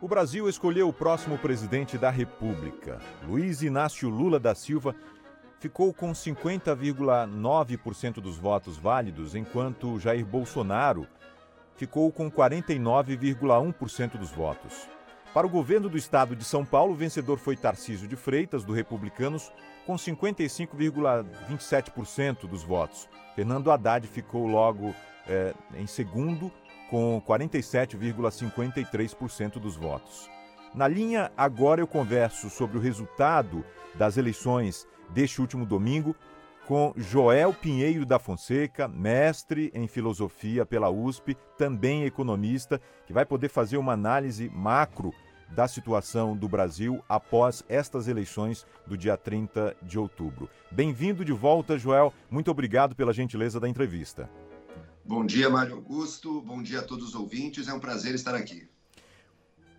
O 0.00 0.06
Brasil 0.06 0.48
escolheu 0.48 0.88
o 0.88 0.92
próximo 0.92 1.36
presidente 1.38 1.96
da 1.96 2.10
República. 2.10 3.00
Luiz 3.26 3.62
Inácio 3.62 4.10
Lula 4.10 4.38
da 4.38 4.54
Silva 4.54 4.94
ficou 5.58 5.94
com 5.94 6.12
50,9% 6.12 8.20
dos 8.20 8.36
votos 8.36 8.76
válidos, 8.76 9.34
enquanto 9.34 9.98
Jair 9.98 10.26
Bolsonaro 10.26 11.08
ficou 11.74 12.12
com 12.12 12.30
49,1% 12.30 14.18
dos 14.18 14.30
votos. 14.30 14.86
Para 15.32 15.46
o 15.46 15.50
governo 15.50 15.88
do 15.88 15.96
estado 15.96 16.36
de 16.36 16.44
São 16.44 16.66
Paulo, 16.66 16.92
o 16.92 16.96
vencedor 16.96 17.38
foi 17.38 17.56
Tarcísio 17.56 18.06
de 18.06 18.14
Freitas, 18.14 18.62
do 18.62 18.74
Republicanos, 18.74 19.50
com 19.86 19.96
55,27% 19.96 22.46
dos 22.46 22.62
votos. 22.62 23.08
Fernando 23.34 23.72
Haddad 23.72 24.06
ficou 24.06 24.46
logo 24.46 24.94
eh, 25.26 25.54
em 25.74 25.86
segundo, 25.86 26.52
com 26.90 27.22
47,53% 27.26 29.58
dos 29.58 29.76
votos. 29.76 30.30
Na 30.74 30.86
linha 30.88 31.30
Agora 31.36 31.80
eu 31.80 31.86
converso 31.86 32.50
sobre 32.50 32.76
o 32.76 32.80
resultado 32.80 33.64
das 33.94 34.16
eleições 34.16 34.88
deste 35.10 35.40
último 35.40 35.64
domingo 35.64 36.16
com 36.66 36.92
Joel 36.96 37.52
Pinheiro 37.52 38.06
da 38.06 38.18
Fonseca, 38.18 38.88
mestre 38.88 39.70
em 39.74 39.86
filosofia 39.86 40.64
pela 40.64 40.90
USP, 40.90 41.36
também 41.58 42.04
economista, 42.04 42.80
que 43.06 43.12
vai 43.12 43.26
poder 43.26 43.50
fazer 43.50 43.76
uma 43.76 43.92
análise 43.92 44.48
macro 44.48 45.12
da 45.50 45.68
situação 45.68 46.36
do 46.36 46.48
Brasil 46.48 47.02
após 47.08 47.62
estas 47.68 48.08
eleições 48.08 48.66
do 48.86 48.96
dia 48.96 49.16
30 49.16 49.76
de 49.82 49.98
outubro. 49.98 50.48
Bem-vindo 50.70 51.24
de 51.24 51.32
volta, 51.32 51.78
Joel. 51.78 52.12
Muito 52.30 52.50
obrigado 52.50 52.96
pela 52.96 53.12
gentileza 53.12 53.60
da 53.60 53.68
entrevista. 53.68 54.28
Bom 55.06 55.26
dia, 55.26 55.50
Mário 55.50 55.74
Augusto. 55.74 56.40
Bom 56.40 56.62
dia 56.62 56.80
a 56.80 56.82
todos 56.82 57.08
os 57.08 57.14
ouvintes. 57.14 57.68
É 57.68 57.74
um 57.74 57.78
prazer 57.78 58.14
estar 58.14 58.34
aqui. 58.34 58.66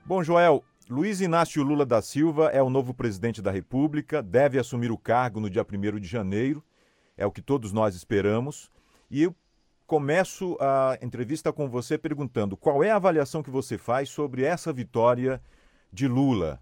Bom, 0.06 0.23
Joel, 0.23 0.64
Luiz 0.88 1.20
Inácio 1.20 1.64
Lula 1.64 1.84
da 1.84 2.00
Silva 2.00 2.50
é 2.50 2.62
o 2.62 2.70
novo 2.70 2.94
presidente 2.94 3.42
da 3.42 3.50
República, 3.50 4.22
deve 4.22 4.59
assumir 4.59 4.92
o 4.92 4.98
cargo 5.00 5.40
no 5.40 5.50
dia 5.50 5.66
1 5.68 6.00
de 6.00 6.08
janeiro, 6.08 6.64
é 7.18 7.26
o 7.26 7.31
que 7.31 7.42
todos 7.42 7.72
nós 7.72 7.96
esperamos. 7.96 8.70
E 9.09 9.23
eu 9.23 9.36
começo 9.88 10.56
a 10.59 11.00
entrevista 11.02 11.52
com 11.52 11.68
você 11.68 11.98
perguntando 11.98 12.56
qual 12.56 12.84
é 12.84 12.92
a 12.92 12.98
avaliação 12.98 13.42
que 13.42 13.50
você 13.50 13.80
faz 13.80 14.09
sobre 14.09 14.44
essa 14.44 14.72
vitória 14.72 15.42
de 15.92 16.08
Lula. 16.08 16.62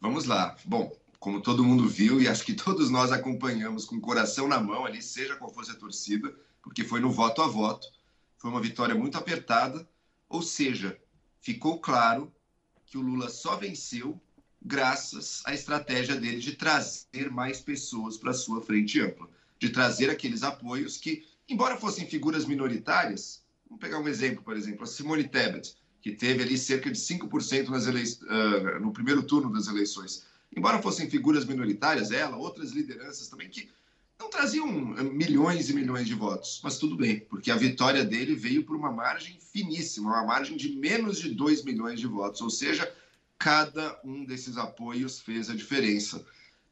Vamos 0.00 0.24
lá. 0.24 0.56
Bom, 0.64 0.90
como 1.20 1.42
todo 1.42 1.62
mundo 1.62 1.86
viu 1.86 2.22
e 2.22 2.26
acho 2.26 2.42
que 2.42 2.54
todos 2.54 2.88
nós 2.88 3.12
acompanhamos 3.12 3.84
com 3.84 3.96
o 3.96 4.00
coração 4.00 4.48
na 4.48 4.58
mão 4.58 4.86
ali, 4.86 5.02
seja 5.02 5.36
qual 5.36 5.52
fosse 5.52 5.72
a 5.72 5.76
torcida, 5.76 6.34
porque 6.62 6.84
foi 6.84 7.00
no 7.00 7.10
voto 7.10 7.42
a 7.42 7.46
voto, 7.46 7.88
foi 8.38 8.50
uma 8.50 8.60
vitória 8.60 8.94
muito 8.94 9.18
apertada, 9.18 9.86
ou 10.28 10.42
seja, 10.42 10.98
ficou 11.40 11.78
claro 11.80 12.32
que 12.86 12.96
o 12.96 13.02
Lula 13.02 13.28
só 13.28 13.56
venceu 13.56 14.20
graças 14.64 15.42
à 15.44 15.52
estratégia 15.52 16.16
dele 16.16 16.38
de 16.38 16.54
trazer 16.54 17.30
mais 17.30 17.60
pessoas 17.60 18.16
para 18.16 18.30
a 18.30 18.34
sua 18.34 18.62
frente 18.62 19.00
ampla, 19.00 19.28
de 19.58 19.70
trazer 19.70 20.08
aqueles 20.08 20.42
apoios 20.42 20.96
que, 20.96 21.26
embora 21.48 21.76
fossem 21.76 22.06
figuras 22.06 22.44
minoritárias, 22.44 23.42
vamos 23.66 23.80
pegar 23.80 23.98
um 23.98 24.08
exemplo, 24.08 24.42
por 24.42 24.56
exemplo, 24.56 24.84
a 24.84 24.86
Simone 24.86 25.28
Tebet, 25.28 25.76
que 26.00 26.12
teve 26.12 26.42
ali 26.42 26.58
cerca 26.58 26.90
de 26.90 26.98
5% 26.98 27.68
nas 27.68 27.86
elei... 27.86 28.04
Uh, 28.04 28.80
no 28.80 28.92
primeiro 28.92 29.22
turno 29.22 29.52
das 29.52 29.68
eleições. 29.68 30.24
Embora 30.54 30.82
fossem 30.82 31.08
figuras 31.08 31.44
minoritárias, 31.44 32.10
ela, 32.10 32.36
outras 32.36 32.72
lideranças 32.72 33.28
também, 33.28 33.48
que 33.48 33.70
não 34.22 34.30
traziam 34.30 34.66
milhões 34.68 35.68
e 35.68 35.74
milhões 35.74 36.06
de 36.06 36.14
votos, 36.14 36.60
mas 36.62 36.78
tudo 36.78 36.96
bem, 36.96 37.20
porque 37.28 37.50
a 37.50 37.56
vitória 37.56 38.04
dele 38.04 38.36
veio 38.36 38.62
por 38.62 38.76
uma 38.76 38.92
margem 38.92 39.36
finíssima, 39.40 40.10
uma 40.10 40.24
margem 40.24 40.56
de 40.56 40.76
menos 40.76 41.18
de 41.18 41.30
2 41.30 41.64
milhões 41.64 41.98
de 41.98 42.06
votos, 42.06 42.40
ou 42.40 42.48
seja, 42.48 42.90
cada 43.36 44.00
um 44.04 44.24
desses 44.24 44.56
apoios 44.56 45.18
fez 45.18 45.50
a 45.50 45.56
diferença. 45.56 46.24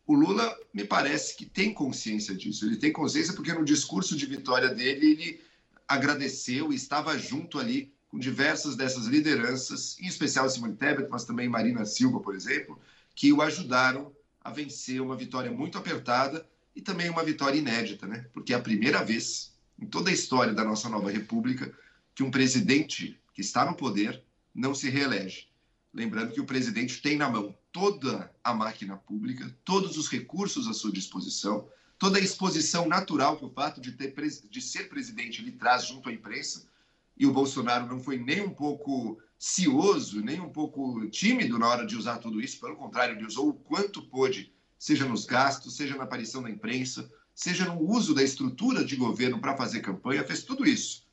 O 0.06 0.14
Lula 0.14 0.56
me 0.72 0.84
parece 0.84 1.36
que 1.36 1.44
tem 1.44 1.74
consciência 1.74 2.34
disso, 2.34 2.64
ele 2.64 2.76
tem 2.76 2.92
consciência 2.92 3.34
porque 3.34 3.52
no 3.52 3.64
discurso 3.64 4.16
de 4.16 4.26
vitória 4.26 4.68
dele 4.68 5.10
ele 5.10 5.40
agradeceu 5.88 6.72
e 6.72 6.76
estava 6.76 7.18
junto 7.18 7.58
ali 7.58 7.92
com 8.08 8.18
diversas 8.18 8.76
dessas 8.76 9.06
lideranças, 9.06 9.98
em 10.00 10.06
especial 10.06 10.48
Simone 10.48 10.76
Tebet, 10.76 11.08
mas 11.10 11.24
também 11.24 11.48
Marina 11.48 11.84
Silva, 11.84 12.20
por 12.20 12.34
exemplo, 12.36 12.78
que 13.14 13.32
o 13.32 13.42
ajudaram 13.42 14.12
a 14.40 14.50
vencer 14.50 15.00
uma 15.02 15.16
vitória 15.16 15.50
muito 15.50 15.76
apertada 15.76 16.46
e 16.80 16.82
também 16.82 17.10
uma 17.10 17.22
vitória 17.22 17.58
inédita, 17.58 18.06
né? 18.06 18.26
Porque 18.32 18.54
é 18.54 18.56
a 18.56 18.60
primeira 18.60 19.04
vez 19.04 19.52
em 19.78 19.86
toda 19.86 20.08
a 20.08 20.12
história 20.12 20.54
da 20.54 20.64
nossa 20.64 20.88
nova 20.88 21.10
república 21.10 21.70
que 22.14 22.22
um 22.22 22.30
presidente 22.30 23.20
que 23.34 23.42
está 23.42 23.66
no 23.66 23.76
poder 23.76 24.24
não 24.54 24.74
se 24.74 24.88
reelege. 24.88 25.48
Lembrando 25.92 26.32
que 26.32 26.40
o 26.40 26.46
presidente 26.46 27.02
tem 27.02 27.16
na 27.16 27.28
mão 27.28 27.54
toda 27.70 28.32
a 28.42 28.54
máquina 28.54 28.96
pública, 28.96 29.54
todos 29.62 29.98
os 29.98 30.08
recursos 30.08 30.66
à 30.66 30.72
sua 30.72 30.90
disposição, 30.90 31.68
toda 31.98 32.18
a 32.18 32.22
exposição 32.22 32.88
natural 32.88 33.36
que 33.36 33.44
o 33.44 33.50
fato 33.50 33.78
de, 33.78 33.92
ter, 33.92 34.14
de 34.14 34.60
ser 34.62 34.88
presidente 34.88 35.42
lhe 35.42 35.52
traz 35.52 35.86
junto 35.86 36.08
à 36.08 36.12
imprensa. 36.12 36.66
E 37.14 37.26
o 37.26 37.32
Bolsonaro 37.32 37.86
não 37.86 38.02
foi 38.02 38.18
nem 38.18 38.40
um 38.40 38.54
pouco 38.54 39.18
cioso, 39.38 40.22
nem 40.22 40.40
um 40.40 40.48
pouco 40.48 41.06
tímido 41.10 41.58
na 41.58 41.68
hora 41.68 41.86
de 41.86 41.94
usar 41.94 42.18
tudo 42.18 42.40
isso, 42.40 42.58
pelo 42.58 42.76
contrário, 42.76 43.16
ele 43.16 43.26
usou 43.26 43.50
o 43.50 43.54
quanto 43.54 44.00
pôde 44.00 44.50
seja 44.80 45.04
nos 45.04 45.26
gastos, 45.26 45.76
seja 45.76 45.94
na 45.94 46.04
aparição 46.04 46.42
da 46.42 46.48
imprensa, 46.48 47.12
seja 47.34 47.66
no 47.66 47.78
uso 47.78 48.14
da 48.14 48.22
estrutura 48.22 48.82
de 48.82 48.96
governo 48.96 49.38
para 49.38 49.54
fazer 49.54 49.80
campanha, 49.80 50.24
fez 50.24 50.42
tudo 50.42 50.66
isso. 50.66 51.06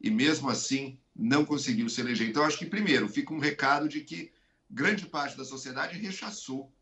E 0.00 0.10
mesmo 0.10 0.50
assim 0.50 0.98
não 1.14 1.44
conseguiu 1.44 1.88
se 1.88 2.00
eleger. 2.00 2.28
Então, 2.28 2.42
acho 2.42 2.58
que, 2.58 2.66
primeiro, 2.66 3.08
fica 3.08 3.32
um 3.32 3.38
recado 3.38 3.88
de 3.88 4.00
que 4.00 4.32
grande 4.68 5.06
parte 5.06 5.36
da 5.36 5.44
sociedade 5.44 5.96
rechaçou 5.96 6.72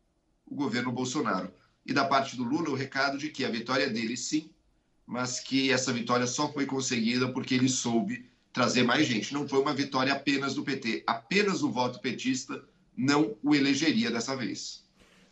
o 0.43 0.55
governo 0.55 0.91
Bolsonaro. 0.91 1.53
E 1.85 1.93
da 1.93 2.03
parte 2.03 2.35
do 2.35 2.43
Lula, 2.43 2.71
o 2.71 2.75
recado 2.75 3.15
de 3.15 3.29
que 3.29 3.45
a 3.45 3.49
vitória 3.51 3.87
dele, 3.87 4.17
sim, 4.17 4.49
mas 5.05 5.39
que 5.39 5.71
essa 5.71 5.93
vitória 5.93 6.25
só 6.25 6.51
foi 6.51 6.65
conseguida 6.65 7.31
porque 7.31 7.53
ele 7.53 7.69
soube 7.69 8.25
trazer 8.51 8.81
mais 8.81 9.05
gente. 9.05 9.35
Não 9.35 9.47
foi 9.47 9.61
uma 9.61 9.73
vitória 9.73 10.11
apenas 10.11 10.55
do 10.55 10.63
PT. 10.63 11.03
Apenas 11.05 11.61
o 11.61 11.69
voto 11.69 11.99
petista 11.99 12.63
não 12.97 13.37
o 13.43 13.53
elegeria 13.53 14.09
dessa 14.09 14.35
vez. 14.35 14.82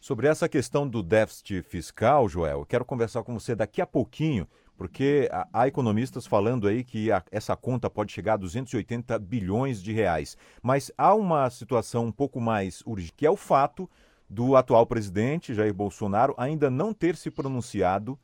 Sobre 0.01 0.25
essa 0.25 0.50
questão 0.50 0.88
do 0.88 1.03
déficit 1.03 1.62
fiscal, 1.62 2.28
Joel, 2.28 2.66
quero 2.66 2.84
conversar 2.84 3.22
com 3.22 3.35
você 3.35 3.53
daqui 3.53 3.79
a 3.79 3.85
pouquinho, 3.85 4.47
porque 4.75 5.29
há 5.53 5.67
economistas 5.67 6.25
falando 6.25 6.67
aí 6.67 6.84
que 6.84 7.12
a, 7.12 7.23
essa 7.31 7.56
conta 7.56 7.88
pode 7.88 8.11
chegar 8.11 8.34
a 8.34 8.38
280 8.38 9.19
bilhões 9.19 9.79
de 9.79 9.94
reais. 9.94 10.35
Mas 10.59 10.91
há 10.97 11.13
uma 11.13 11.47
situação 11.51 12.06
um 12.06 12.11
pouco 12.11 12.41
mais 12.41 12.81
urgente, 12.84 13.13
que 13.16 13.28
é 13.28 13.29
o 13.29 13.38
fato 13.38 13.88
do 14.28 14.56
atual 14.56 14.88
presidente, 14.88 15.53
Jair 15.53 15.72
Bolsonaro, 15.72 16.34
ainda 16.35 16.67
não 16.72 16.95
ter 16.95 17.16
se 17.16 17.29
pronunciado 17.29 18.17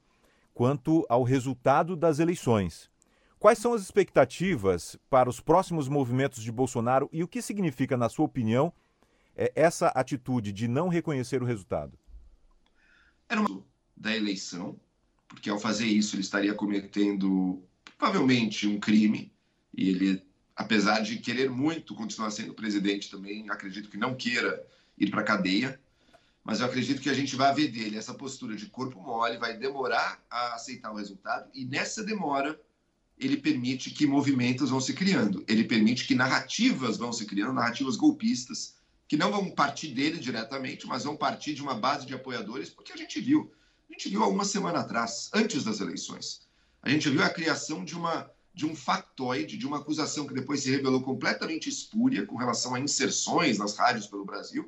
quanto 0.55 1.05
ao 1.07 1.21
resultado 1.21 1.95
das 1.95 2.17
eleições. 2.17 2.89
Quais 3.37 3.59
são 3.59 3.75
as 3.75 3.83
expectativas 3.83 4.97
para 5.11 5.29
os 5.29 5.39
próximos 5.39 5.87
movimentos 5.87 6.41
de 6.41 6.51
Bolsonaro 6.51 7.07
e 7.13 7.23
o 7.23 7.27
que 7.27 7.39
significa, 7.39 7.95
na 7.95 8.09
sua 8.09 8.25
opinião, 8.25 8.73
essa 9.37 9.87
atitude 9.89 10.51
de 10.51 10.67
não 10.67 10.87
reconhecer 10.87 11.41
o 11.41 11.45
resultado? 11.45 11.97
Era 13.29 13.39
uma 13.41 13.63
da 13.95 14.15
eleição, 14.15 14.79
porque 15.27 15.49
ao 15.49 15.59
fazer 15.59 15.85
isso 15.85 16.15
ele 16.15 16.21
estaria 16.21 16.53
cometendo 16.53 17.61
provavelmente 17.97 18.67
um 18.67 18.79
crime 18.79 19.33
e 19.73 19.89
ele, 19.89 20.23
apesar 20.55 21.01
de 21.01 21.17
querer 21.17 21.49
muito 21.49 21.95
continuar 21.95 22.31
sendo 22.31 22.53
presidente 22.53 23.09
também, 23.09 23.49
acredito 23.49 23.89
que 23.89 23.97
não 23.97 24.15
queira 24.15 24.65
ir 24.97 25.09
para 25.09 25.21
a 25.21 25.25
cadeia, 25.25 25.79
mas 26.43 26.59
eu 26.59 26.65
acredito 26.65 27.01
que 27.01 27.09
a 27.09 27.13
gente 27.13 27.35
vai 27.35 27.53
ver 27.53 27.67
dele 27.67 27.97
essa 27.97 28.13
postura 28.13 28.55
de 28.55 28.67
corpo 28.67 29.01
mole, 29.01 29.37
vai 29.37 29.57
demorar 29.57 30.23
a 30.29 30.55
aceitar 30.55 30.91
o 30.91 30.95
resultado 30.95 31.49
e 31.53 31.65
nessa 31.65 32.03
demora 32.03 32.59
ele 33.19 33.37
permite 33.37 33.89
que 33.89 34.05
movimentos 34.05 34.69
vão 34.69 34.79
se 34.79 34.93
criando, 34.93 35.43
ele 35.47 35.63
permite 35.63 36.07
que 36.07 36.15
narrativas 36.15 36.97
vão 36.97 37.11
se 37.11 37.25
criando, 37.25 37.53
narrativas 37.53 37.95
golpistas, 37.95 38.76
que 39.07 39.17
não 39.17 39.31
vão 39.31 39.49
partir 39.49 39.89
dele 39.89 40.19
diretamente, 40.19 40.85
mas 40.85 41.03
vão 41.03 41.15
partir 41.15 41.53
de 41.53 41.61
uma 41.61 41.73
base 41.73 42.05
de 42.05 42.13
apoiadores, 42.13 42.69
porque 42.69 42.91
a 42.91 42.97
gente 42.97 43.19
viu, 43.21 43.51
a 43.89 43.93
gente 43.93 44.09
viu 44.09 44.23
há 44.23 44.27
uma 44.27 44.43
semana 44.43 44.79
atrás, 44.79 45.29
antes 45.33 45.63
das 45.63 45.79
eleições, 45.79 46.41
a 46.81 46.89
gente 46.89 47.09
viu 47.09 47.23
a 47.23 47.29
criação 47.29 47.83
de 47.83 47.95
uma 47.95 48.29
de 48.53 48.65
um 48.65 48.75
factoide, 48.75 49.55
de 49.55 49.67
uma 49.67 49.77
acusação 49.77 50.25
que 50.25 50.33
depois 50.33 50.63
se 50.63 50.71
revelou 50.71 51.03
completamente 51.03 51.69
espúria 51.69 52.25
com 52.25 52.35
relação 52.35 52.73
a 52.73 52.79
inserções 52.79 53.59
nas 53.59 53.77
rádios 53.77 54.07
pelo 54.07 54.25
Brasil, 54.25 54.67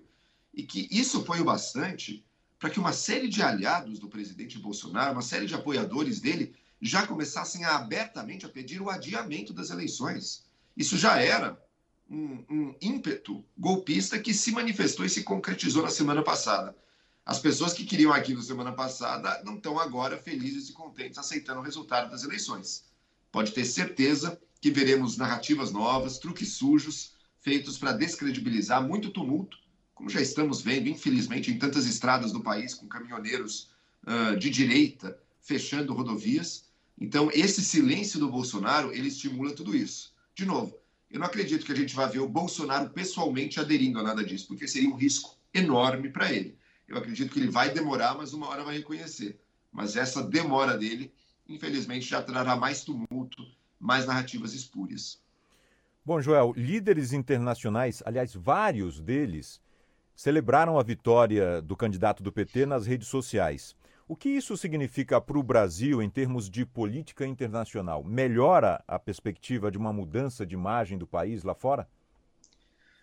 e 0.53 0.61
que 0.61 0.87
isso 0.91 1.25
foi 1.25 1.41
o 1.41 1.43
bastante 1.43 2.23
para 2.59 2.69
que 2.69 2.79
uma 2.79 2.93
série 2.93 3.27
de 3.27 3.41
aliados 3.41 3.97
do 3.97 4.07
presidente 4.07 4.59
Bolsonaro, 4.59 5.13
uma 5.13 5.23
série 5.23 5.47
de 5.47 5.55
apoiadores 5.55 6.19
dele, 6.19 6.53
já 6.79 7.07
começassem 7.07 7.65
a, 7.65 7.77
abertamente 7.77 8.45
a 8.45 8.49
pedir 8.49 8.79
o 8.79 8.91
adiamento 8.91 9.53
das 9.53 9.71
eleições. 9.71 10.45
Isso 10.77 10.95
já 10.95 11.19
era 11.19 11.59
um, 12.09 12.43
um 12.49 12.75
ímpeto 12.81 13.45
golpista 13.57 14.19
que 14.19 14.33
se 14.33 14.51
manifestou 14.51 15.05
e 15.05 15.09
se 15.09 15.23
concretizou 15.23 15.83
na 15.83 15.89
semana 15.89 16.23
passada. 16.23 16.75
As 17.25 17.39
pessoas 17.39 17.73
que 17.73 17.85
queriam 17.85 18.11
aquilo 18.11 18.41
semana 18.41 18.71
passada 18.71 19.43
não 19.43 19.55
estão 19.55 19.79
agora 19.79 20.17
felizes 20.17 20.69
e 20.69 20.73
contentes 20.73 21.19
aceitando 21.19 21.59
o 21.59 21.63
resultado 21.63 22.09
das 22.09 22.23
eleições. 22.23 22.85
Pode 23.31 23.51
ter 23.51 23.65
certeza 23.65 24.41
que 24.59 24.71
veremos 24.71 25.17
narrativas 25.17 25.71
novas, 25.71 26.17
truques 26.17 26.53
sujos, 26.53 27.13
feitos 27.39 27.77
para 27.77 27.91
descredibilizar 27.91 28.81
muito 28.81 29.11
tumulto, 29.11 29.57
como 29.93 30.09
já 30.09 30.21
estamos 30.21 30.61
vendo, 30.61 30.89
infelizmente, 30.89 31.51
em 31.51 31.59
tantas 31.59 31.85
estradas 31.85 32.31
do 32.31 32.41
país, 32.41 32.73
com 32.73 32.87
caminhoneiros 32.87 33.69
uh, 34.07 34.35
de 34.37 34.49
direita 34.49 35.17
fechando 35.41 35.93
rodovias. 35.93 36.65
Então, 36.99 37.29
esse 37.33 37.63
silêncio 37.63 38.19
do 38.19 38.29
Bolsonaro, 38.29 38.91
ele 38.91 39.09
estimula 39.09 39.53
tudo 39.53 39.75
isso. 39.75 40.13
De 40.33 40.45
novo, 40.45 40.78
eu 41.09 41.19
não 41.19 41.27
acredito 41.27 41.65
que 41.65 41.71
a 41.71 41.75
gente 41.75 41.95
vá 41.95 42.05
ver 42.05 42.19
o 42.19 42.29
Bolsonaro 42.29 42.89
pessoalmente 42.89 43.59
aderindo 43.59 43.99
a 43.99 44.03
nada 44.03 44.23
disso, 44.23 44.47
porque 44.47 44.67
seria 44.67 44.89
um 44.89 44.95
risco 44.95 45.35
enorme 45.53 46.09
para 46.09 46.31
ele. 46.31 46.57
Eu 46.87 46.97
acredito 46.97 47.31
que 47.31 47.39
ele 47.39 47.49
vai 47.49 47.71
demorar, 47.71 48.15
mas 48.15 48.33
uma 48.33 48.47
hora 48.47 48.63
vai 48.63 48.77
reconhecer. 48.77 49.39
Mas 49.71 49.95
essa 49.95 50.23
demora 50.23 50.77
dele, 50.77 51.11
infelizmente, 51.47 52.07
já 52.07 52.21
trará 52.21 52.55
mais 52.55 52.83
tumulto, 52.83 53.43
mais 53.79 54.05
narrativas 54.05 54.53
espúrias. 54.53 55.21
Bom, 56.05 56.21
Joel, 56.21 56.53
líderes 56.55 57.13
internacionais, 57.13 58.01
aliás, 58.05 58.33
vários 58.33 58.99
deles, 58.99 59.61
celebraram 60.15 60.79
a 60.79 60.83
vitória 60.83 61.61
do 61.61 61.75
candidato 61.75 62.21
do 62.21 62.31
PT 62.31 62.65
nas 62.65 62.85
redes 62.85 63.07
sociais. 63.07 63.75
O 64.09 64.15
que 64.15 64.27
isso 64.27 64.57
significa 64.57 65.21
para 65.21 65.37
o 65.37 65.43
Brasil 65.43 66.01
em 66.01 66.09
termos 66.09 66.49
de 66.49 66.65
política 66.65 67.27
internacional? 67.27 68.03
Melhora 68.03 68.83
a 68.87 68.97
perspectiva 68.97 69.69
de 69.69 69.77
uma 69.77 69.93
mudança 69.93 70.47
de 70.47 70.55
imagem 70.55 70.97
do 70.97 71.05
país 71.05 71.43
lá 71.43 71.53
fora? 71.53 71.87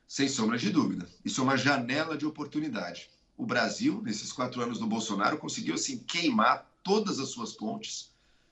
Sem 0.08 0.26
sombra 0.26 0.58
de 0.58 0.68
dúvida. 0.68 1.08
Isso 1.24 1.40
é 1.40 1.44
uma 1.44 1.56
janela 1.56 2.18
de 2.18 2.26
oportunidade. 2.26 3.08
O 3.36 3.46
Brasil, 3.46 4.02
nesses 4.02 4.32
quatro 4.32 4.60
anos 4.60 4.80
do 4.80 4.86
Bolsonaro, 4.88 5.38
conseguiu 5.38 5.76
assim 5.76 5.98
queimar 5.98 6.68
todas 6.82 7.20
as 7.20 7.28
suas 7.28 7.52
pontes. 7.52 8.10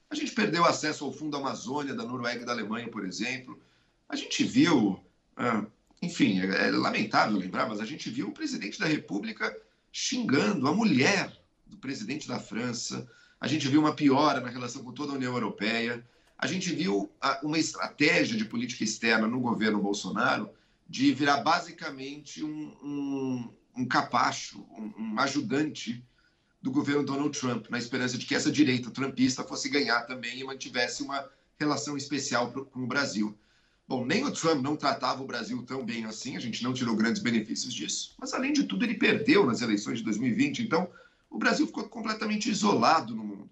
A 0.08 0.14
gente 0.14 0.30
perdeu 0.30 0.64
acesso 0.64 1.04
ao 1.04 1.12
Fundo 1.12 1.36
Amazônia 1.36 1.92
da 1.92 2.04
Noruega 2.04 2.42
e 2.42 2.46
da 2.46 2.52
Alemanha, 2.52 2.88
por 2.88 3.04
exemplo. 3.04 3.60
A 4.08 4.14
gente 4.14 4.44
viu, 4.44 5.00
ah, 5.36 5.66
enfim, 6.00 6.38
é, 6.38 6.68
é 6.68 6.70
lamentável 6.70 7.36
lembrar, 7.36 7.68
mas 7.68 7.80
a 7.80 7.84
gente 7.84 8.08
viu 8.08 8.28
o 8.28 8.32
presidente 8.32 8.78
da 8.78 8.86
República 8.86 9.60
xingando 9.90 10.68
a 10.68 10.72
mulher 10.72 11.32
do 11.74 11.80
presidente 11.80 12.28
da 12.28 12.38
França. 12.38 13.06
A 13.40 13.46
gente 13.46 13.68
viu 13.68 13.80
uma 13.80 13.94
piora 13.94 14.40
na 14.40 14.48
relação 14.48 14.82
com 14.82 14.92
toda 14.92 15.12
a 15.12 15.16
União 15.16 15.32
Europeia. 15.32 16.04
A 16.38 16.46
gente 16.46 16.72
viu 16.74 17.10
uma 17.42 17.58
estratégia 17.58 18.36
de 18.36 18.44
política 18.44 18.84
externa 18.84 19.26
no 19.26 19.40
governo 19.40 19.82
Bolsonaro 19.82 20.50
de 20.88 21.12
virar 21.12 21.38
basicamente 21.38 22.44
um, 22.44 22.72
um, 22.82 23.50
um 23.76 23.86
capacho, 23.86 24.64
um, 24.78 24.92
um 24.98 25.20
ajudante 25.20 26.02
do 26.62 26.70
governo 26.70 27.04
Donald 27.04 27.38
Trump, 27.38 27.66
na 27.68 27.78
esperança 27.78 28.16
de 28.16 28.24
que 28.24 28.34
essa 28.34 28.50
direita 28.50 28.90
trumpista 28.90 29.44
fosse 29.44 29.68
ganhar 29.68 30.02
também 30.02 30.38
e 30.38 30.44
mantivesse 30.44 31.02
uma 31.02 31.28
relação 31.58 31.96
especial 31.96 32.50
com 32.52 32.84
o 32.84 32.86
Brasil. 32.86 33.36
Bom, 33.86 34.06
nem 34.06 34.24
o 34.24 34.32
Trump 34.32 34.62
não 34.62 34.76
tratava 34.76 35.22
o 35.22 35.26
Brasil 35.26 35.62
tão 35.62 35.84
bem 35.84 36.06
assim, 36.06 36.36
a 36.36 36.40
gente 36.40 36.62
não 36.62 36.72
tirou 36.72 36.96
grandes 36.96 37.20
benefícios 37.20 37.74
disso. 37.74 38.14
Mas, 38.18 38.32
além 38.32 38.52
de 38.52 38.64
tudo, 38.64 38.84
ele 38.84 38.94
perdeu 38.94 39.44
nas 39.44 39.60
eleições 39.60 39.98
de 39.98 40.04
2020, 40.04 40.62
então 40.62 40.88
o 41.34 41.38
Brasil 41.38 41.66
ficou 41.66 41.82
completamente 41.88 42.48
isolado 42.48 43.12
no 43.12 43.24
mundo. 43.24 43.50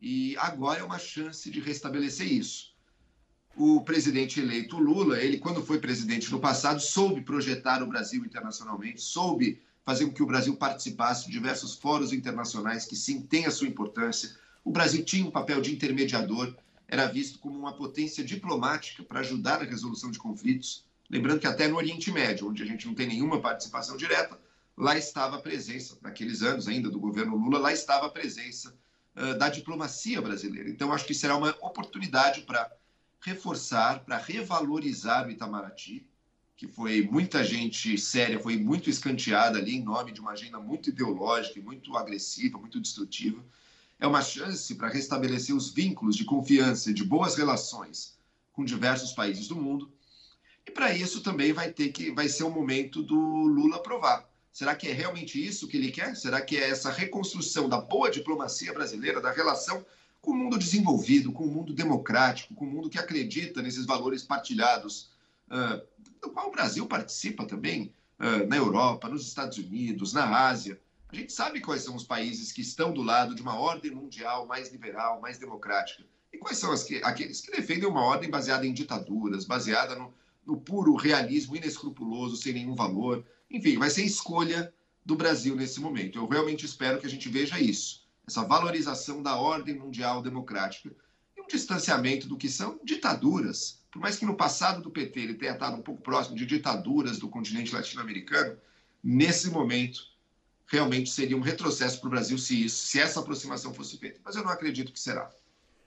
E 0.00 0.36
agora 0.38 0.80
é 0.80 0.82
uma 0.82 0.98
chance 0.98 1.48
de 1.48 1.60
restabelecer 1.60 2.26
isso. 2.26 2.74
O 3.56 3.82
presidente 3.82 4.40
eleito 4.40 4.76
Lula, 4.76 5.20
ele, 5.20 5.38
quando 5.38 5.64
foi 5.64 5.78
presidente 5.78 6.32
no 6.32 6.40
passado, 6.40 6.80
soube 6.80 7.20
projetar 7.20 7.80
o 7.80 7.86
Brasil 7.86 8.24
internacionalmente, 8.24 9.00
soube 9.00 9.62
fazer 9.84 10.06
com 10.06 10.12
que 10.12 10.22
o 10.22 10.26
Brasil 10.26 10.56
participasse 10.56 11.26
de 11.26 11.30
diversos 11.30 11.76
fóruns 11.76 12.12
internacionais 12.12 12.86
que, 12.86 12.96
sim, 12.96 13.22
têm 13.22 13.46
a 13.46 13.52
sua 13.52 13.68
importância. 13.68 14.36
O 14.64 14.72
Brasil 14.72 15.04
tinha 15.04 15.24
um 15.24 15.30
papel 15.30 15.60
de 15.60 15.72
intermediador 15.72 16.52
era 16.88 17.06
visto 17.06 17.38
como 17.38 17.56
uma 17.56 17.74
potência 17.74 18.24
diplomática 18.24 19.04
para 19.04 19.20
ajudar 19.20 19.60
na 19.60 19.64
resolução 19.64 20.10
de 20.10 20.18
conflitos. 20.18 20.84
Lembrando 21.08 21.40
que 21.40 21.46
até 21.46 21.68
no 21.68 21.76
Oriente 21.76 22.10
Médio, 22.10 22.48
onde 22.48 22.64
a 22.64 22.66
gente 22.66 22.86
não 22.86 22.94
tem 22.94 23.06
nenhuma 23.06 23.40
participação 23.40 23.96
direta, 23.96 24.38
lá 24.76 24.96
estava 24.96 25.36
a 25.36 25.40
presença, 25.40 25.98
naqueles 26.02 26.42
anos 26.42 26.68
ainda 26.68 26.90
do 26.90 26.98
governo 26.98 27.36
Lula, 27.36 27.58
lá 27.58 27.72
estava 27.72 28.06
a 28.06 28.10
presença 28.10 28.74
uh, 29.16 29.38
da 29.38 29.48
diplomacia 29.48 30.20
brasileira. 30.20 30.68
Então, 30.68 30.92
acho 30.92 31.06
que 31.06 31.14
será 31.14 31.36
uma 31.36 31.50
oportunidade 31.60 32.42
para 32.42 32.70
reforçar, 33.20 34.00
para 34.00 34.16
revalorizar 34.16 35.26
o 35.26 35.30
Itamaraty, 35.30 36.06
que 36.56 36.66
foi 36.66 37.02
muita 37.02 37.44
gente 37.44 37.98
séria, 37.98 38.38
foi 38.38 38.56
muito 38.56 38.88
escanteada 38.88 39.58
ali 39.58 39.76
em 39.76 39.82
nome 39.82 40.12
de 40.12 40.20
uma 40.20 40.32
agenda 40.32 40.58
muito 40.58 40.90
ideológica, 40.90 41.60
muito 41.60 41.96
agressiva, 41.96 42.58
muito 42.58 42.80
destrutiva 42.80 43.42
é 44.02 44.06
uma 44.06 44.20
chance 44.20 44.74
para 44.74 44.88
restabelecer 44.88 45.54
os 45.54 45.70
vínculos 45.70 46.16
de 46.16 46.24
confiança 46.24 46.90
e 46.90 46.92
de 46.92 47.04
boas 47.04 47.36
relações 47.36 48.18
com 48.52 48.64
diversos 48.64 49.12
países 49.12 49.46
do 49.46 49.54
mundo. 49.54 49.92
E 50.66 50.72
para 50.72 50.92
isso 50.92 51.20
também 51.20 51.52
vai 51.52 51.70
ter 51.70 51.90
que 51.90 52.10
vai 52.10 52.28
ser 52.28 52.42
o 52.42 52.50
momento 52.50 53.00
do 53.00 53.14
Lula 53.14 53.80
provar. 53.80 54.28
Será 54.52 54.74
que 54.74 54.88
é 54.88 54.92
realmente 54.92 55.44
isso 55.44 55.66
que 55.66 55.76
ele 55.76 55.90
quer? 55.90 56.14
Será 56.14 56.40
que 56.40 56.56
é 56.56 56.68
essa 56.68 56.90
reconstrução 56.90 57.68
da 57.68 57.80
boa 57.80 58.10
diplomacia 58.10 58.72
brasileira, 58.72 59.20
da 59.20 59.32
relação 59.32 59.84
com 60.20 60.32
o 60.32 60.36
mundo 60.36 60.58
desenvolvido, 60.58 61.32
com 61.32 61.44
o 61.44 61.50
mundo 61.50 61.72
democrático, 61.72 62.54
com 62.54 62.66
o 62.66 62.70
mundo 62.70 62.90
que 62.90 62.98
acredita 62.98 63.62
nesses 63.62 63.86
valores 63.86 64.22
partilhados, 64.22 65.10
uh, 65.48 65.82
do 66.20 66.30
qual 66.30 66.48
o 66.48 66.52
Brasil 66.52 66.86
participa 66.86 67.44
também, 67.44 67.92
uh, 68.20 68.46
na 68.46 68.56
Europa, 68.56 69.08
nos 69.08 69.26
Estados 69.26 69.58
Unidos, 69.58 70.12
na 70.12 70.46
Ásia? 70.46 70.78
A 71.08 71.16
gente 71.16 71.32
sabe 71.32 71.60
quais 71.60 71.82
são 71.82 71.96
os 71.96 72.04
países 72.04 72.52
que 72.52 72.62
estão 72.62 72.92
do 72.92 73.02
lado 73.02 73.34
de 73.34 73.42
uma 73.42 73.58
ordem 73.58 73.90
mundial 73.90 74.46
mais 74.46 74.70
liberal, 74.70 75.20
mais 75.20 75.38
democrática. 75.38 76.04
E 76.32 76.38
quais 76.38 76.56
são 76.56 76.74
que, 76.86 77.02
aqueles 77.04 77.40
que 77.40 77.50
defendem 77.50 77.86
uma 77.86 78.02
ordem 78.02 78.30
baseada 78.30 78.66
em 78.66 78.72
ditaduras, 78.72 79.44
baseada 79.44 79.94
no, 79.94 80.14
no 80.46 80.58
puro 80.58 80.94
realismo 80.94 81.54
inescrupuloso, 81.54 82.36
sem 82.36 82.54
nenhum 82.54 82.74
valor. 82.74 83.24
Enfim, 83.52 83.78
vai 83.78 83.90
ser 83.90 84.04
escolha 84.04 84.72
do 85.04 85.14
Brasil 85.14 85.54
nesse 85.54 85.80
momento. 85.80 86.18
Eu 86.18 86.26
realmente 86.26 86.64
espero 86.64 86.98
que 86.98 87.06
a 87.06 87.10
gente 87.10 87.28
veja 87.28 87.60
isso, 87.60 88.06
essa 88.26 88.42
valorização 88.44 89.22
da 89.22 89.36
ordem 89.36 89.74
mundial 89.74 90.22
democrática 90.22 90.90
e 91.36 91.40
um 91.40 91.46
distanciamento 91.46 92.26
do 92.26 92.36
que 92.36 92.48
são 92.48 92.80
ditaduras. 92.82 93.82
Por 93.90 94.00
mais 94.00 94.16
que 94.16 94.24
no 94.24 94.36
passado 94.36 94.80
do 94.80 94.90
PT 94.90 95.20
ele 95.20 95.34
tenha 95.34 95.52
estado 95.52 95.76
um 95.76 95.82
pouco 95.82 96.00
próximo 96.00 96.36
de 96.36 96.46
ditaduras 96.46 97.18
do 97.18 97.28
continente 97.28 97.74
latino-americano, 97.74 98.56
nesse 99.04 99.50
momento 99.50 100.00
realmente 100.66 101.10
seria 101.10 101.36
um 101.36 101.40
retrocesso 101.40 102.00
para 102.00 102.06
o 102.06 102.10
Brasil 102.10 102.38
se, 102.38 102.64
isso, 102.64 102.86
se 102.86 102.98
essa 102.98 103.20
aproximação 103.20 103.74
fosse 103.74 103.98
feita. 103.98 104.18
Mas 104.24 104.34
eu 104.34 104.42
não 104.42 104.50
acredito 104.50 104.90
que 104.90 104.98
será. 104.98 105.30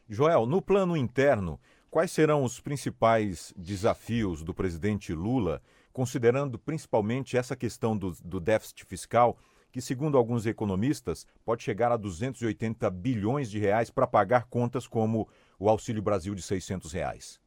Joel, 0.08 0.46
no 0.46 0.62
plano 0.62 0.96
interno, 0.96 1.60
quais 1.90 2.12
serão 2.12 2.44
os 2.44 2.60
principais 2.60 3.52
desafios 3.58 4.44
do 4.44 4.54
presidente 4.54 5.12
Lula, 5.14 5.60
considerando 5.96 6.60
principalmente 6.60 7.38
essa 7.38 7.56
questão 7.56 7.98
do, 7.98 8.12
do 8.22 8.38
déficit 8.38 8.84
fiscal, 8.86 9.40
que, 9.72 9.80
segundo 9.80 10.18
alguns 10.18 10.46
economistas, 10.46 11.26
pode 11.46 11.64
chegar 11.64 11.90
a 11.90 11.96
280 11.96 12.90
bilhões 12.90 13.50
de 13.50 13.60
reais 13.60 13.90
para 13.90 14.06
pagar 14.06 14.44
contas 14.48 14.88
como 14.88 15.26
o 15.58 15.70
Auxílio 15.70 16.02
Brasil 16.02 16.36
de 16.36 16.42
600 16.42 16.92
reais? 16.92 17.40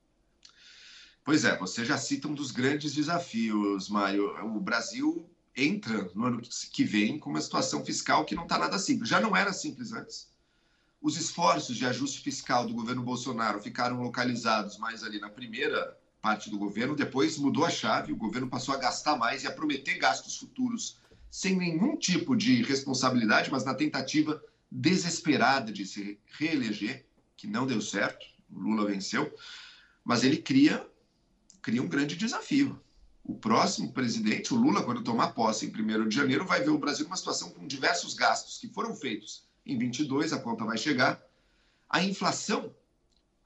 Pois 1.23 1.45
é, 1.45 1.59
você 1.59 1.85
já 1.85 1.99
cita 1.99 2.27
um 2.27 2.33
dos 2.33 2.51
grandes 2.51 2.95
desafios, 2.95 3.91
Mário. 3.91 4.35
O 4.57 4.59
Brasil 4.59 5.29
entra 5.55 6.11
no 6.15 6.25
ano 6.25 6.41
que 6.73 6.85
vem 6.85 7.19
com 7.19 7.29
uma 7.29 7.43
situação 7.43 7.85
fiscal 7.85 8.25
que 8.25 8.35
não 8.35 8.45
está 8.45 8.59
nada 8.59 8.79
simples. 8.79 9.11
Já 9.11 9.21
não 9.21 9.37
era 9.37 9.53
simples 9.53 9.93
antes. 9.93 10.27
Os 11.03 11.19
esforços 11.19 11.77
de 11.77 11.85
ajuste 11.85 12.23
fiscal 12.23 12.67
do 12.67 12.73
governo 12.73 13.03
Bolsonaro 13.03 13.61
ficaram 13.61 14.01
localizados 14.01 14.79
mais 14.79 15.05
ali 15.05 15.21
na 15.21 15.29
primeira 15.29 15.99
parte 16.21 16.51
do 16.51 16.59
governo, 16.59 16.97
depois 16.97 17.39
mudou 17.39 17.65
a 17.65 17.71
chave, 17.71 18.13
o 18.13 18.17
governo 18.17 18.49
passou 18.49 18.75
a 18.75 18.79
gastar 18.79 19.17
mais 19.17 19.43
e 19.43 19.47
a 19.47 19.53
prometer 19.53 19.99
gastos 19.99 20.37
futuros 20.37 20.99
sem 21.31 21.57
nenhum 21.57 21.97
tipo 21.97 22.37
de 22.37 22.63
responsabilidade, 22.63 23.51
mas 23.51 23.65
na 23.65 23.75
tentativa 23.75 24.43
desesperada 24.71 25.73
de 25.73 25.87
se 25.87 26.19
reeleger, 26.39 27.07
que 27.37 27.47
não 27.47 27.67
deu 27.67 27.81
certo, 27.81 28.27
Lula 28.51 28.87
venceu, 28.87 29.33
mas 30.05 30.25
ele 30.25 30.39
cria, 30.39 30.87
cria 31.63 31.83
um 31.83 31.89
grande 31.89 32.17
desafio 32.17 32.81
o 33.29 33.35
próximo 33.35 33.93
presidente, 33.93 34.55
o 34.55 34.57
Lula, 34.57 34.83
quando 34.83 35.03
tomar 35.03 35.35
posse 35.35 35.67
em 35.67 35.69
1 35.69 36.09
de 36.09 36.17
janeiro, 36.17 36.47
vai 36.47 36.63
ver 36.63 36.71
o 36.71 36.79
Brasil 36.79 37.05
numa 37.05 37.17
situação 37.17 37.51
com 37.51 37.67
diversos 37.67 38.15
gastos 38.15 38.57
que 38.57 38.69
foram 38.69 38.97
feitos 38.97 39.47
em 39.67 39.77
22, 39.77 40.33
a 40.33 40.41
conta 40.41 40.65
vai 40.65 40.79
chegar. 40.79 41.23
A 41.91 42.03
inflação, 42.03 42.75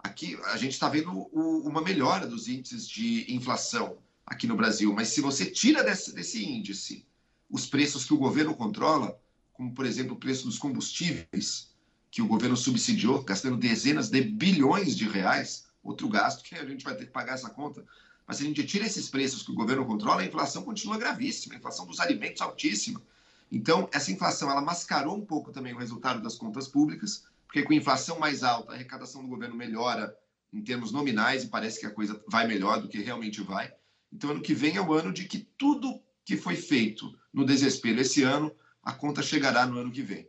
aqui 0.02 0.38
a 0.46 0.56
gente 0.56 0.72
está 0.72 0.88
vendo 0.88 1.10
o, 1.12 1.68
uma 1.68 1.80
melhora 1.80 2.26
dos 2.26 2.48
índices 2.48 2.88
de 2.88 3.32
inflação 3.32 3.98
aqui 4.26 4.46
no 4.46 4.56
Brasil, 4.56 4.92
mas 4.92 5.08
se 5.08 5.20
você 5.20 5.46
tira 5.46 5.82
desse, 5.82 6.12
desse 6.14 6.44
índice 6.44 7.06
os 7.50 7.66
preços 7.66 8.04
que 8.04 8.14
o 8.14 8.18
governo 8.18 8.54
controla, 8.54 9.18
como 9.52 9.74
por 9.74 9.84
exemplo 9.84 10.14
o 10.14 10.18
preço 10.18 10.44
dos 10.44 10.58
combustíveis, 10.58 11.70
que 12.10 12.22
o 12.22 12.26
governo 12.26 12.56
subsidiou, 12.56 13.22
gastando 13.22 13.56
dezenas 13.56 14.08
de 14.08 14.22
bilhões 14.22 14.96
de 14.96 15.08
reais, 15.08 15.66
outro 15.82 16.08
gasto 16.08 16.42
que 16.42 16.54
a 16.54 16.64
gente 16.64 16.84
vai 16.84 16.94
ter 16.94 17.06
que 17.06 17.12
pagar 17.12 17.34
essa 17.34 17.50
conta 17.50 17.84
mas 18.26 18.36
se 18.36 18.44
a 18.44 18.46
gente 18.46 18.64
tira 18.64 18.86
esses 18.86 19.08
preços 19.08 19.42
que 19.42 19.50
o 19.50 19.54
governo 19.54 19.84
controla, 19.84 20.22
a 20.22 20.24
inflação 20.24 20.62
continua 20.62 20.98
gravíssima, 20.98 21.54
a 21.54 21.58
inflação 21.58 21.86
dos 21.86 22.00
alimentos 22.00 22.40
altíssima. 22.40 23.02
Então, 23.50 23.88
essa 23.92 24.10
inflação 24.10 24.50
ela 24.50 24.62
mascarou 24.62 25.16
um 25.16 25.24
pouco 25.24 25.52
também 25.52 25.74
o 25.74 25.78
resultado 25.78 26.22
das 26.22 26.36
contas 26.36 26.66
públicas, 26.68 27.24
porque 27.52 27.64
com 27.64 27.74
inflação 27.74 28.18
mais 28.18 28.42
alta, 28.42 28.72
a 28.72 28.74
arrecadação 28.74 29.20
do 29.20 29.28
governo 29.28 29.54
melhora 29.54 30.16
em 30.50 30.62
termos 30.62 30.90
nominais, 30.90 31.44
e 31.44 31.48
parece 31.48 31.78
que 31.78 31.84
a 31.84 31.90
coisa 31.90 32.18
vai 32.26 32.46
melhor 32.46 32.80
do 32.80 32.88
que 32.88 32.98
realmente 33.02 33.42
vai. 33.42 33.70
Então, 34.10 34.30
ano 34.30 34.40
que 34.40 34.54
vem 34.54 34.76
é 34.76 34.80
o 34.80 34.94
ano 34.94 35.12
de 35.12 35.26
que 35.26 35.46
tudo 35.58 36.02
que 36.24 36.34
foi 36.34 36.56
feito 36.56 37.14
no 37.30 37.44
desespero 37.44 38.00
esse 38.00 38.22
ano, 38.22 38.50
a 38.82 38.94
conta 38.94 39.22
chegará 39.22 39.66
no 39.66 39.78
ano 39.78 39.92
que 39.92 40.00
vem. 40.00 40.26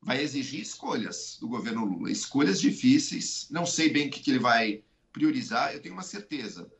Vai 0.00 0.22
exigir 0.22 0.60
escolhas 0.60 1.38
do 1.40 1.48
governo 1.48 1.84
Lula, 1.84 2.08
escolhas 2.08 2.60
difíceis. 2.60 3.48
Não 3.50 3.66
sei 3.66 3.90
bem 3.90 4.06
o 4.06 4.10
que, 4.10 4.30
ele 4.30 4.38
vai 4.38 4.84
priorizar, 5.12 5.72
eu 5.72 5.82
tenho 5.82 5.94
uma 5.94 6.04
certeza. 6.04 6.70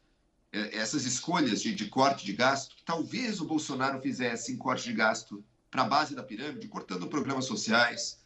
É, 0.53 0.77
essas 0.77 1.05
escolhas 1.05 1.61
de, 1.61 1.75
de 1.75 1.87
corte 1.89 2.25
de 2.25 2.33
gasto, 2.33 2.77
talvez 2.85 3.41
o 3.41 3.45
Bolsonaro 3.45 4.01
fizesse 4.01 4.53
em 4.53 4.57
corte 4.57 4.85
de 4.85 4.93
gasto 4.93 5.45
para 5.69 5.83
a 5.83 5.89
base 5.89 6.15
da 6.15 6.23
pirâmide, 6.23 6.69
cortando 6.69 7.09
programas 7.09 7.47
sociais, 7.47 8.24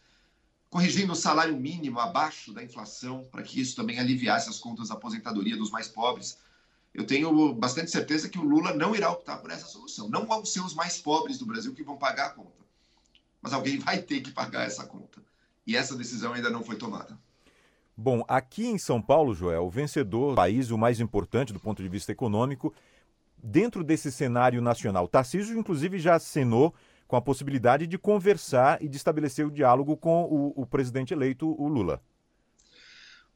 corrigindo 0.70 1.12
o 1.12 1.16
salário 1.16 1.56
mínimo 1.56 1.98
abaixo 1.98 2.52
da 2.52 2.62
inflação, 2.62 3.24
para 3.30 3.42
que 3.42 3.60
isso 3.60 3.74
também 3.74 3.98
aliviasse 3.98 4.48
as 4.48 4.58
contas 4.58 4.88
da 4.88 4.94
aposentadoria 4.94 5.56
dos 5.56 5.70
mais 5.70 5.88
pobres. 5.88 6.38
Eu 6.92 7.06
tenho 7.06 7.54
bastante 7.54 7.90
certeza 7.90 8.28
que 8.28 8.38
o 8.38 8.44
Lula 8.44 8.74
não 8.74 8.94
irá 8.94 9.10
optar 9.10 9.38
por 9.38 9.50
essa 9.50 9.66
solução. 9.66 10.08
Não 10.08 10.26
vão 10.26 10.44
ser 10.44 10.60
os 10.60 10.74
mais 10.74 10.98
pobres 10.98 11.38
do 11.38 11.46
Brasil 11.46 11.74
que 11.74 11.82
vão 11.82 11.96
pagar 11.96 12.26
a 12.26 12.30
conta. 12.30 12.58
Mas 13.40 13.52
alguém 13.52 13.78
vai 13.78 13.98
ter 13.98 14.20
que 14.20 14.30
pagar 14.30 14.66
essa 14.66 14.84
conta. 14.84 15.22
E 15.66 15.76
essa 15.76 15.94
decisão 15.94 16.32
ainda 16.32 16.50
não 16.50 16.62
foi 16.62 16.76
tomada. 16.76 17.18
Bom, 17.96 18.24
aqui 18.28 18.66
em 18.66 18.78
São 18.78 19.02
Paulo, 19.02 19.34
Joel, 19.34 19.66
o 19.66 19.70
vencedor 19.70 20.30
do 20.30 20.36
país, 20.36 20.70
o 20.70 20.78
mais 20.78 21.00
importante 21.00 21.52
do 21.52 21.60
ponto 21.60 21.82
de 21.82 21.88
vista 21.88 22.12
econômico, 22.12 22.72
dentro 23.36 23.82
desse 23.82 24.10
cenário 24.12 24.62
nacional, 24.62 25.08
Tarcísio, 25.08 25.58
inclusive, 25.58 25.98
já 25.98 26.14
acenou 26.14 26.74
com 27.08 27.16
a 27.16 27.22
possibilidade 27.22 27.86
de 27.86 27.96
conversar 27.96 28.82
e 28.82 28.88
de 28.88 28.98
estabelecer 28.98 29.46
o 29.46 29.50
diálogo 29.50 29.96
com 29.96 30.24
o, 30.24 30.52
o 30.54 30.66
presidente 30.66 31.14
eleito, 31.14 31.48
o 31.58 31.66
Lula. 31.66 32.02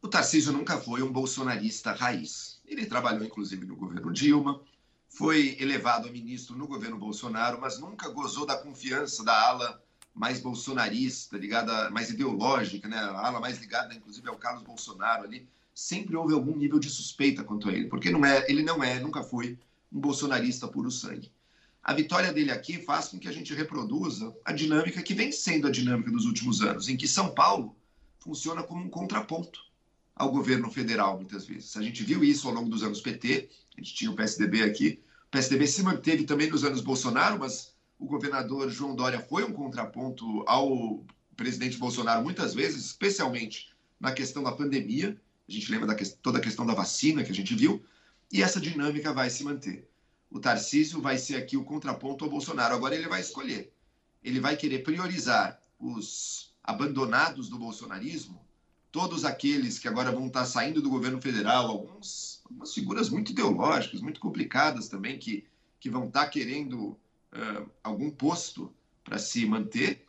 O 0.02 0.08
Tarcísio 0.08 0.52
nunca 0.52 0.78
foi 0.78 1.02
um 1.02 1.10
bolsonarista 1.10 1.92
raiz. 1.92 2.60
Ele 2.66 2.84
trabalhou, 2.84 3.24
inclusive, 3.24 3.64
no 3.64 3.74
governo 3.74 4.12
Dilma, 4.12 4.60
foi 5.08 5.56
elevado 5.58 6.06
a 6.06 6.12
ministro 6.12 6.56
no 6.56 6.66
governo 6.66 6.98
Bolsonaro, 6.98 7.58
mas 7.60 7.78
nunca 7.78 8.08
gozou 8.10 8.44
da 8.44 8.56
confiança 8.56 9.24
da 9.24 9.48
ala 9.48 9.82
mais 10.14 10.40
bolsonarista, 10.40 11.38
ligada, 11.38 11.90
mais 11.90 12.10
ideológica, 12.10 12.86
né? 12.86 12.96
a 12.98 13.26
ala 13.26 13.40
mais 13.40 13.58
ligada, 13.58 13.94
inclusive, 13.94 14.28
ao 14.28 14.36
Carlos 14.36 14.62
Bolsonaro 14.62 15.24
ali. 15.24 15.48
Sempre 15.74 16.14
houve 16.16 16.34
algum 16.34 16.54
nível 16.54 16.78
de 16.78 16.90
suspeita 16.90 17.42
quanto 17.42 17.70
a 17.70 17.72
ele, 17.72 17.88
porque 17.88 18.10
não 18.10 18.24
é, 18.24 18.44
ele 18.50 18.62
não 18.62 18.84
é, 18.84 19.00
nunca 19.00 19.22
foi 19.22 19.58
um 19.90 19.98
bolsonarista 19.98 20.68
puro 20.68 20.90
sangue. 20.90 21.32
A 21.82 21.92
vitória 21.92 22.32
dele 22.32 22.52
aqui 22.52 22.78
faz 22.78 23.08
com 23.08 23.18
que 23.18 23.26
a 23.26 23.32
gente 23.32 23.52
reproduza 23.52 24.32
a 24.44 24.52
dinâmica 24.52 25.02
que 25.02 25.14
vem 25.14 25.32
sendo 25.32 25.66
a 25.66 25.70
dinâmica 25.70 26.12
dos 26.12 26.26
últimos 26.26 26.62
anos, 26.62 26.88
em 26.88 26.96
que 26.96 27.08
São 27.08 27.34
Paulo 27.34 27.76
funciona 28.20 28.62
como 28.62 28.84
um 28.84 28.88
contraponto 28.88 29.60
ao 30.14 30.30
governo 30.30 30.70
federal, 30.70 31.16
muitas 31.16 31.44
vezes. 31.44 31.76
A 31.76 31.82
gente 31.82 32.04
viu 32.04 32.22
isso 32.22 32.46
ao 32.46 32.54
longo 32.54 32.68
dos 32.68 32.84
anos 32.84 33.00
PT, 33.00 33.50
a 33.76 33.80
gente 33.80 33.94
tinha 33.94 34.12
o 34.12 34.14
PSDB 34.14 34.62
aqui. 34.62 35.00
O 35.26 35.30
PSDB 35.32 35.66
se 35.66 35.82
manteve 35.82 36.22
também 36.22 36.48
nos 36.48 36.62
anos 36.62 36.80
Bolsonaro, 36.80 37.40
mas 37.40 37.74
o 37.98 38.06
governador 38.06 38.70
João 38.70 38.94
Dória 38.94 39.18
foi 39.18 39.42
um 39.42 39.52
contraponto 39.52 40.44
ao 40.46 41.04
presidente 41.36 41.78
Bolsonaro 41.78 42.22
muitas 42.22 42.54
vezes, 42.54 42.84
especialmente 42.84 43.74
na 43.98 44.12
questão 44.12 44.44
da 44.44 44.52
pandemia. 44.52 45.20
A 45.48 45.52
gente 45.52 45.68
lembra 45.68 45.88
da 45.88 45.96
que, 45.96 46.08
toda 46.08 46.38
a 46.38 46.42
questão 46.42 46.64
da 46.64 46.74
vacina 46.74 47.24
que 47.24 47.32
a 47.32 47.34
gente 47.34 47.56
viu, 47.56 47.82
e 48.32 48.40
essa 48.40 48.60
dinâmica 48.60 49.12
vai 49.12 49.28
se 49.28 49.42
manter 49.42 49.90
o 50.32 50.40
Tarcísio 50.40 51.00
vai 51.00 51.18
ser 51.18 51.36
aqui 51.36 51.56
o 51.56 51.64
contraponto 51.64 52.24
ao 52.24 52.30
Bolsonaro. 52.30 52.74
Agora 52.74 52.94
ele 52.94 53.08
vai 53.08 53.20
escolher. 53.20 53.72
Ele 54.24 54.40
vai 54.40 54.56
querer 54.56 54.82
priorizar 54.82 55.60
os 55.78 56.54
abandonados 56.64 57.48
do 57.48 57.58
bolsonarismo, 57.58 58.40
todos 58.90 59.24
aqueles 59.24 59.78
que 59.78 59.88
agora 59.88 60.12
vão 60.12 60.28
estar 60.28 60.46
saindo 60.46 60.80
do 60.80 60.88
governo 60.88 61.20
federal, 61.20 61.66
alguns, 61.66 62.40
algumas 62.44 62.72
figuras 62.72 63.10
muito 63.10 63.32
ideológicas, 63.32 64.00
muito 64.00 64.20
complicadas 64.20 64.88
também, 64.88 65.18
que, 65.18 65.44
que 65.80 65.90
vão 65.90 66.06
estar 66.06 66.28
querendo 66.28 66.90
uh, 67.32 67.70
algum 67.82 68.10
posto 68.10 68.72
para 69.02 69.18
se 69.18 69.44
manter, 69.44 70.06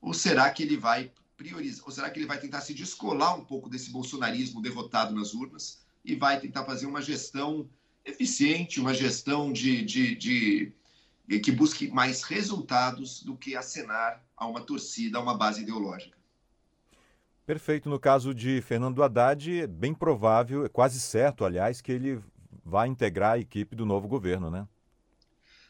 ou 0.00 0.14
será 0.14 0.48
que 0.50 0.62
ele 0.62 0.76
vai 0.76 1.10
priorizar, 1.36 1.84
ou 1.84 1.90
será 1.90 2.08
que 2.08 2.18
ele 2.18 2.26
vai 2.26 2.38
tentar 2.38 2.60
se 2.60 2.72
descolar 2.72 3.36
um 3.36 3.44
pouco 3.44 3.68
desse 3.68 3.90
bolsonarismo 3.90 4.62
derrotado 4.62 5.14
nas 5.14 5.34
urnas 5.34 5.84
e 6.04 6.14
vai 6.14 6.38
tentar 6.38 6.64
fazer 6.64 6.86
uma 6.86 7.02
gestão 7.02 7.68
eficiente, 8.06 8.80
uma 8.80 8.94
gestão 8.94 9.52
de, 9.52 9.84
de, 9.84 10.14
de, 10.14 11.40
que 11.40 11.50
busque 11.50 11.88
mais 11.88 12.22
resultados 12.22 13.22
do 13.22 13.36
que 13.36 13.56
acenar 13.56 14.22
a 14.36 14.46
uma 14.46 14.60
torcida, 14.60 15.18
a 15.18 15.20
uma 15.20 15.36
base 15.36 15.62
ideológica. 15.62 16.16
Perfeito. 17.44 17.88
No 17.88 17.98
caso 17.98 18.34
de 18.34 18.60
Fernando 18.62 19.02
Haddad, 19.02 19.60
é 19.60 19.66
bem 19.66 19.92
provável, 19.92 20.64
é 20.64 20.68
quase 20.68 21.00
certo, 21.00 21.44
aliás, 21.44 21.80
que 21.80 21.92
ele 21.92 22.20
vai 22.64 22.88
integrar 22.88 23.32
a 23.32 23.38
equipe 23.38 23.76
do 23.76 23.84
novo 23.84 24.08
governo, 24.08 24.50
né? 24.50 24.66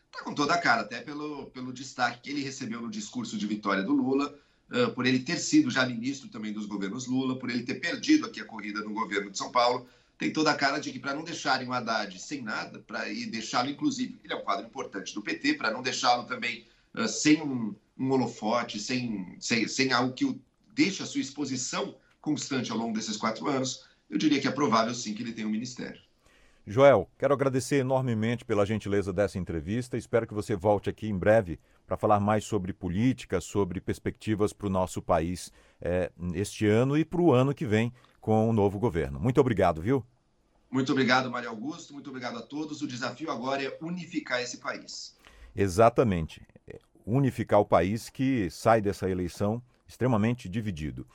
Está 0.07 0.23
com 0.25 0.35
toda 0.35 0.55
a 0.55 0.59
cara, 0.59 0.83
até 0.83 1.01
pelo, 1.01 1.47
pelo 1.47 1.73
destaque 1.73 2.21
que 2.21 2.31
ele 2.31 2.43
recebeu 2.43 2.81
no 2.81 2.91
discurso 2.91 3.37
de 3.37 3.47
vitória 3.47 3.83
do 3.83 3.93
Lula, 3.93 4.35
uh, 4.71 4.91
por 4.93 5.05
ele 5.05 5.19
ter 5.19 5.37
sido 5.37 5.71
já 5.71 5.85
ministro 5.85 6.29
também 6.29 6.53
dos 6.53 6.65
governos 6.65 7.07
Lula, 7.07 7.39
por 7.39 7.51
ele 7.51 7.65
ter 7.65 7.75
perdido 7.75 8.25
aqui 8.25 8.41
a 8.41 8.45
corrida 8.47 8.81
no 8.81 8.95
governo 8.95 9.31
de 9.31 9.37
São 9.37 9.53
Paulo 9.53 9.87
tem 10.19 10.33
toda 10.33 10.51
a 10.51 10.55
cara 10.55 10.79
de 10.79 10.91
que 10.91 10.99
para 10.99 11.15
não 11.15 11.25
deixarem 11.25 11.69
o 11.69 11.73
Haddad 11.73 12.19
sem 12.19 12.43
nada, 12.43 12.79
para 12.79 13.05
deixá-lo, 13.05 13.69
inclusive, 13.69 14.19
ele 14.25 14.33
é 14.33 14.37
um 14.37 14.43
quadro 14.43 14.67
importante 14.67 15.15
do 15.15 15.23
PT, 15.23 15.55
para 15.55 15.71
não 15.71 15.83
deixá-lo 15.83 16.25
também 16.25 16.65
uh, 16.95 17.07
sem 17.07 17.43
um, 17.43 17.75
um, 17.99 18.11
holofote, 18.11 18.79
sem, 18.79 19.37
sem, 19.39 19.69
sem 19.69 19.93
algo 19.93 20.15
que 20.15 20.25
o 20.25 20.41
deixe 20.75 21.03
a 21.03 21.07
sua 21.07 21.21
exposição 21.21 21.95
constante 22.21 22.71
ao 22.71 22.77
longo 22.77 22.95
desses 22.95 23.17
quatro 23.17 23.49
anos, 23.49 23.87
eu 24.11 24.19
diria 24.19 24.41
que 24.41 24.49
é 24.49 24.51
provável 24.51 24.95
sim 24.95 25.15
que 25.15 25.23
ele 25.23 25.33
tenha 25.33 25.47
um 25.47 25.51
ministério. 25.51 26.01
Joel, 26.67 27.09
quero 27.17 27.33
agradecer 27.33 27.77
enormemente 27.77 28.45
pela 28.45 28.67
gentileza 28.67 29.13
dessa 29.13 29.39
entrevista. 29.39 29.97
Espero 29.97 30.27
que 30.27 30.35
você 30.35 30.57
volte 30.57 30.91
aqui 30.91 31.09
em 31.09 31.17
breve 31.17 31.61
para 31.87 31.97
falar 31.97 32.19
mais 32.19 32.45
sobre 32.45 32.73
política, 32.73 33.41
sobre 33.41 33.81
perspectivas 33.81 34.53
para 34.53 34.67
o 34.67 34.71
nosso 34.71 35.01
país 35.01 35.53
é, 35.81 36.11
este 36.35 36.67
ano 36.67 36.99
e 36.99 37.05
para 37.05 37.21
o 37.21 37.33
ano 37.33 37.55
que 37.55 37.65
vem 37.65 37.93
com 38.27 38.51
o 38.51 38.53
novo 38.53 38.77
governo. 38.81 39.21
Muito 39.21 39.41
obrigado, 39.41 39.81
viu? 39.81 40.05
Muito 40.69 40.91
obrigado, 40.91 41.31
Mário 41.31 41.49
Augusto. 41.49 41.93
Muito 41.93 42.11
obrigado 42.11 42.37
a 42.37 42.43
todos. 42.43 42.83
O 42.83 42.87
desafio 42.89 43.31
agora 43.31 43.63
é 43.63 43.79
unificar 43.81 44.43
esse 44.43 44.57
país. 44.57 45.17
Exatamente. 45.55 46.45
É 46.67 46.81
unificar 47.07 47.61
o 47.61 47.65
país 47.65 48.11
que 48.11 48.51
sai 48.51 48.81
dessa 48.81 49.09
eleição 49.09 49.63
extremamente 49.87 50.49
dividido. 50.49 51.07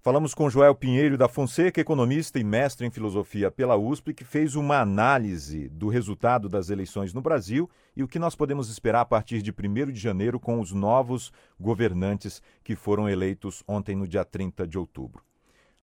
Falamos 0.00 0.32
com 0.32 0.48
Joel 0.48 0.76
Pinheiro 0.76 1.18
da 1.18 1.26
Fonseca, 1.26 1.80
economista 1.80 2.38
e 2.38 2.44
mestre 2.44 2.86
em 2.86 2.90
filosofia 2.92 3.50
pela 3.50 3.76
USP, 3.76 4.14
que 4.14 4.24
fez 4.24 4.54
uma 4.54 4.78
análise 4.78 5.68
do 5.70 5.88
resultado 5.88 6.48
das 6.48 6.70
eleições 6.70 7.12
no 7.12 7.20
Brasil 7.20 7.68
e 7.96 8.04
o 8.04 8.06
que 8.06 8.20
nós 8.20 8.36
podemos 8.36 8.70
esperar 8.70 9.00
a 9.00 9.04
partir 9.04 9.42
de 9.42 9.50
1 9.50 9.90
de 9.90 9.98
janeiro 9.98 10.38
com 10.38 10.60
os 10.60 10.70
novos 10.70 11.32
governantes 11.58 12.40
que 12.62 12.76
foram 12.76 13.08
eleitos 13.08 13.64
ontem, 13.66 13.96
no 13.96 14.06
dia 14.06 14.24
30 14.24 14.68
de 14.68 14.78
outubro. 14.78 15.27